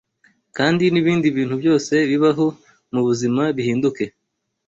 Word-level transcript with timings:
kandi 0.57 0.83
n’ibindi 0.89 1.27
bintu 1.37 1.55
byose 1.61 1.93
bibaho 2.09 2.45
mu 2.93 3.01
buzima 3.07 3.41
bihinduke 3.57 4.05